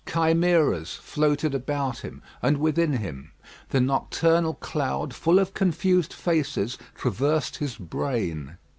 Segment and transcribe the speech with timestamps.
[0.11, 3.33] Chimeras floated about him, and within him.
[3.69, 8.57] The nocturnal cloud, full of confused faces, traversed his brain.